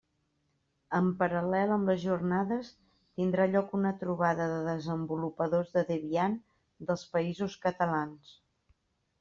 [0.99, 2.71] En paral·lel amb les Jornades
[3.21, 6.37] tindrà lloc una trobada de desenvolupadors de Debian
[6.89, 8.37] dels Països Catalans.